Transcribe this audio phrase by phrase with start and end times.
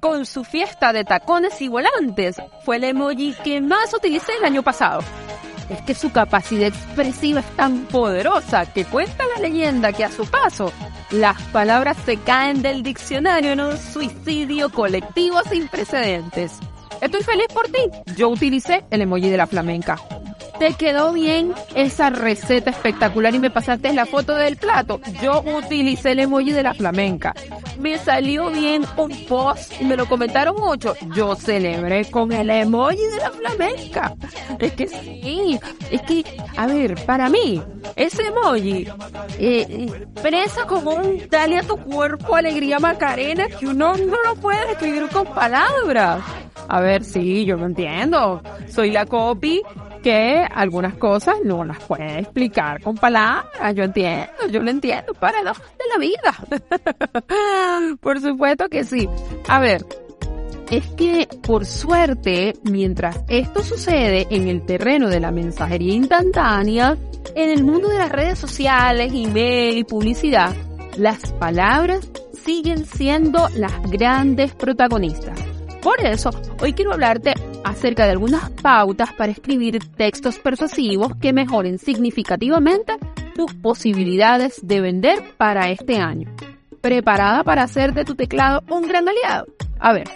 [0.00, 4.62] con su fiesta de tacones y volantes fue el emoji que más utilicé el año
[4.62, 5.00] pasado.
[5.68, 10.24] Es que su capacidad expresiva es tan poderosa que cuenta la leyenda que a su
[10.26, 10.72] paso
[11.10, 16.58] las palabras se caen del diccionario en un suicidio colectivo sin precedentes.
[17.00, 17.90] Estoy feliz por ti.
[18.16, 19.96] Yo utilicé el emoji de la flamenca.
[20.58, 25.00] ¿Te quedó bien esa receta espectacular y me pasaste la foto del plato?
[25.22, 27.34] Yo utilicé el emoji de la flamenca.
[27.78, 30.94] Me salió bien un post y me lo comentaron mucho.
[31.14, 34.14] Yo celebré con el emoji de la flamenca.
[34.58, 36.24] Es que sí, es que,
[36.56, 37.62] a ver, para mí,
[37.94, 38.88] ese emoji
[39.38, 44.66] eh, expresa como un dale a tu cuerpo alegría macarena que uno no lo puede
[44.68, 46.22] describir con palabras.
[46.68, 48.42] A ver, sí, yo lo entiendo.
[48.68, 49.62] Soy la copy
[50.02, 53.74] que algunas cosas no las puede explicar con palabras.
[53.74, 55.14] Yo entiendo, yo lo entiendo.
[55.14, 55.52] para de
[55.92, 57.96] la vida.
[58.00, 59.08] por supuesto que sí.
[59.48, 59.84] A ver,
[60.70, 66.96] es que por suerte, mientras esto sucede en el terreno de la mensajería instantánea,
[67.34, 70.54] en el mundo de las redes sociales, email y publicidad,
[70.96, 72.08] las palabras
[72.44, 75.45] siguen siendo las grandes protagonistas.
[75.86, 81.78] Por eso, hoy quiero hablarte acerca de algunas pautas para escribir textos persuasivos que mejoren
[81.78, 82.94] significativamente
[83.36, 86.28] tus posibilidades de vender para este año.
[86.80, 89.46] ¿Preparada para hacer de tu teclado un gran aliado?
[89.78, 90.10] A ver,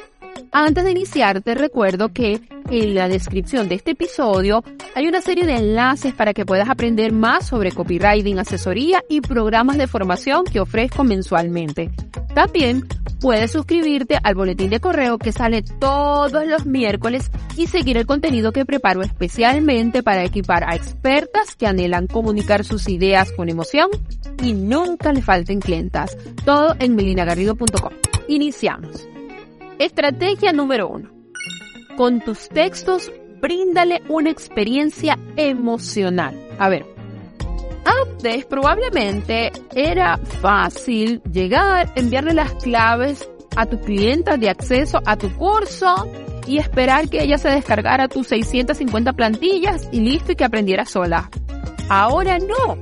[0.51, 4.63] antes de iniciar te recuerdo que en la descripción de este episodio
[4.95, 9.77] hay una serie de enlaces para que puedas aprender más sobre copywriting, asesoría y programas
[9.77, 11.91] de formación que ofrezco mensualmente.
[12.35, 12.87] También
[13.21, 18.53] puedes suscribirte al boletín de correo que sale todos los miércoles y seguir el contenido
[18.53, 23.89] que preparo especialmente para equipar a expertas que anhelan comunicar sus ideas con emoción
[24.43, 26.17] y nunca le falten clientas.
[26.45, 27.93] Todo en melinagarrido.com.
[28.29, 29.09] Iniciamos.
[29.79, 31.20] Estrategia número uno.
[32.01, 33.13] Con tus textos,
[33.43, 36.35] bríndale una experiencia emocional.
[36.59, 36.87] A ver,
[37.85, 45.31] antes probablemente era fácil llegar, enviarle las claves a tu clienta de acceso a tu
[45.37, 46.11] curso
[46.47, 51.29] y esperar que ella se descargara tus 650 plantillas y listo y que aprendiera sola.
[51.91, 52.79] Ahora no.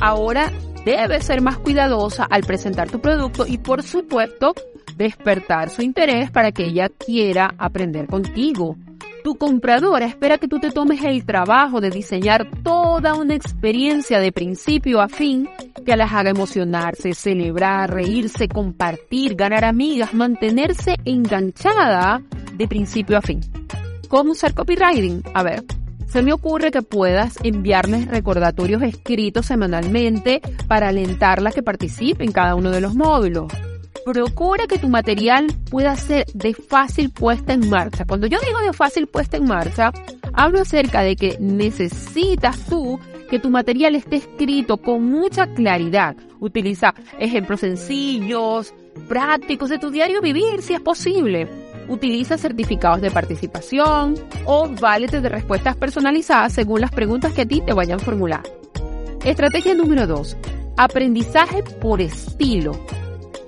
[0.00, 0.50] Ahora
[0.84, 4.54] debes ser más cuidadosa al presentar tu producto y por supuesto
[4.96, 8.76] despertar su interés para que ella quiera aprender contigo.
[9.22, 14.30] Tu compradora espera que tú te tomes el trabajo de diseñar toda una experiencia de
[14.30, 15.48] principio a fin
[15.84, 22.22] que las haga emocionarse, celebrar, reírse, compartir, ganar amigas, mantenerse enganchada
[22.54, 23.40] de principio a fin.
[24.08, 25.22] ¿Cómo usar copywriting?
[25.34, 25.64] A ver,
[26.06, 32.30] se me ocurre que puedas enviarles recordatorios escritos semanalmente para alentarla a que participe en
[32.30, 33.52] cada uno de los módulos
[34.06, 38.04] procura que tu material pueda ser de fácil puesta en marcha.
[38.04, 39.92] Cuando yo digo de fácil puesta en marcha,
[40.32, 46.14] hablo acerca de que necesitas tú que tu material esté escrito con mucha claridad.
[46.38, 48.72] Utiliza ejemplos sencillos,
[49.08, 51.48] prácticos de tu diario vivir si es posible.
[51.88, 57.60] Utiliza certificados de participación o válete de respuestas personalizadas según las preguntas que a ti
[57.60, 58.44] te vayan formular.
[59.24, 60.36] Estrategia número 2.
[60.76, 62.78] Aprendizaje por estilo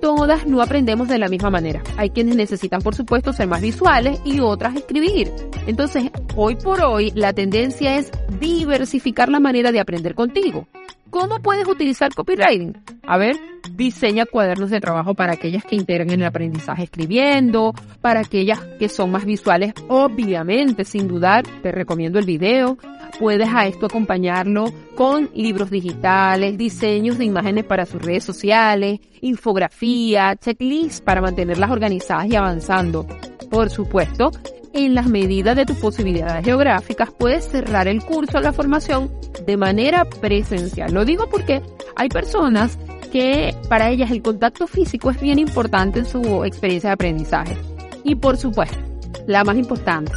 [0.01, 1.83] todas no aprendemos de la misma manera.
[1.97, 5.33] Hay quienes necesitan, por supuesto, ser más visuales y otras escribir.
[5.67, 8.11] Entonces, hoy por hoy, la tendencia es
[8.41, 10.67] diversificar la manera de aprender contigo.
[11.11, 12.77] ¿Cómo puedes utilizar copywriting?
[13.03, 13.37] A ver,
[13.75, 19.11] diseña cuadernos de trabajo para aquellas que integran el aprendizaje escribiendo, para aquellas que son
[19.11, 22.77] más visuales, obviamente, sin dudar, te recomiendo el video.
[23.19, 30.37] Puedes a esto acompañarlo con libros digitales, diseños de imágenes para sus redes sociales, infografía,
[30.37, 33.07] checklists para mantenerlas organizadas y avanzando.
[33.51, 34.31] Por supuesto,
[34.73, 39.11] en las medidas de tus posibilidades geográficas, puedes cerrar el curso o la formación
[39.47, 40.93] de manera presencial.
[40.93, 41.63] Lo digo porque
[41.97, 42.79] hay personas
[43.11, 47.57] que para ellas el contacto físico es bien importante en su experiencia de aprendizaje.
[48.05, 48.79] Y por supuesto,
[49.27, 50.13] la más importante,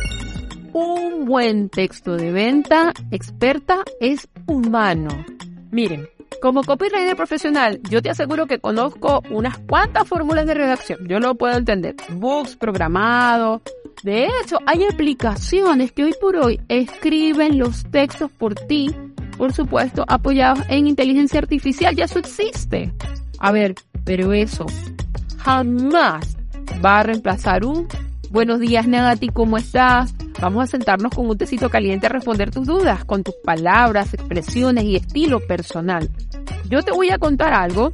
[0.74, 5.10] un buen texto de venta experta es humano.
[5.72, 6.08] Miren,
[6.42, 11.08] como copywriter profesional, yo te aseguro que conozco unas cuantas fórmulas de redacción.
[11.08, 11.96] Yo lo puedo entender.
[12.10, 13.62] Books programados,
[14.04, 18.96] De hecho, hay aplicaciones que hoy por hoy escriben los textos por ti,
[19.38, 21.96] por supuesto, apoyados en inteligencia artificial.
[21.96, 22.94] Ya eso existe.
[23.40, 24.66] A ver, pero eso
[25.38, 26.36] jamás
[26.84, 27.88] va a reemplazar un
[28.30, 30.14] buenos días Nati, ¿cómo estás?
[30.40, 34.86] Vamos a sentarnos con un tecito caliente a responder tus dudas con tus palabras, expresiones
[34.86, 36.10] y estilo personal.
[36.70, 37.94] Yo te voy a contar algo,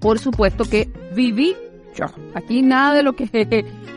[0.00, 1.56] por supuesto que viví
[1.96, 2.06] yo.
[2.34, 3.26] Aquí nada de lo que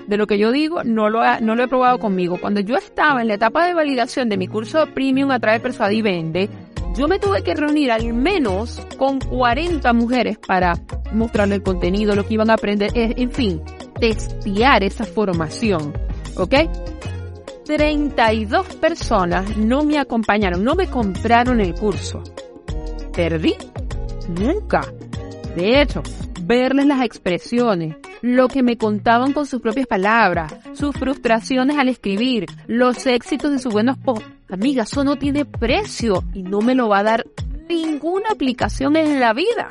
[0.10, 2.38] de lo que yo digo no lo, no lo he probado conmigo.
[2.42, 5.64] Cuando yo estaba en la etapa de validación de mi curso premium a través de
[5.64, 6.50] Persuade y Vende,
[6.96, 10.74] yo me tuve que reunir al menos con 40 mujeres para
[11.14, 13.62] mostrarle el contenido, lo que iban a aprender, en fin,
[14.00, 15.94] testear esa formación.
[16.36, 16.56] ¿Ok?
[17.66, 22.24] 32 personas no me acompañaron, no me compraron el curso.
[23.14, 23.54] ¿Perdí?
[24.28, 24.82] Nunca.
[25.56, 26.02] De hecho,
[26.42, 32.46] verles las expresiones, lo que me contaban con sus propias palabras, sus frustraciones al escribir,
[32.68, 34.26] los éxitos de sus buenos posts.
[34.50, 37.26] Amiga, eso no tiene precio y no me lo va a dar
[37.70, 39.70] ninguna aplicación en la vida.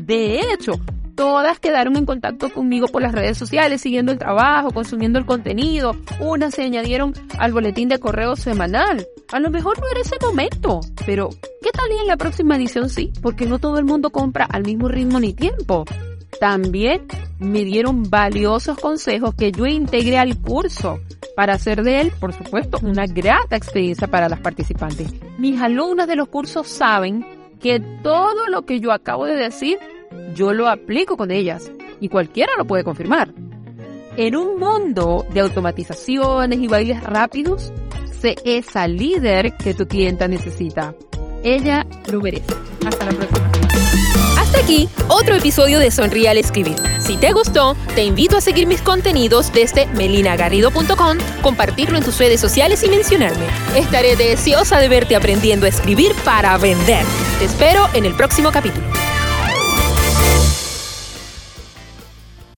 [0.00, 0.72] De hecho,
[1.14, 5.96] todas quedaron en contacto conmigo por las redes sociales, siguiendo el trabajo, consumiendo el contenido.
[6.20, 9.06] Unas se añadieron al boletín de correo semanal.
[9.32, 11.28] A lo mejor no era ese momento, pero
[11.62, 13.12] ¿qué tal y en la próxima edición sí?
[13.20, 15.84] Porque no todo el mundo compra al mismo ritmo ni tiempo.
[16.40, 17.06] También
[17.38, 21.00] me dieron valiosos consejos que yo integré al curso
[21.34, 25.12] para hacer de él, por supuesto, una grata experiencia para las participantes.
[25.38, 27.26] Mis alumnas de los cursos saben
[27.60, 29.78] que todo lo que yo acabo de decir,
[30.34, 33.32] yo lo aplico con ellas y cualquiera lo puede confirmar.
[34.16, 37.72] En un mundo de automatizaciones y bailes rápidos,
[38.18, 40.94] sé esa líder que tu clienta necesita.
[41.42, 42.54] Ella lo merece.
[42.86, 44.35] Hasta la próxima.
[44.46, 46.76] Hasta aquí otro episodio de Sonríe al Escribir.
[47.00, 52.40] Si te gustó, te invito a seguir mis contenidos desde melinagarrido.com, compartirlo en tus redes
[52.40, 53.44] sociales y mencionarme.
[53.74, 57.04] Estaré deseosa de verte aprendiendo a escribir para vender.
[57.40, 58.86] Te espero en el próximo capítulo.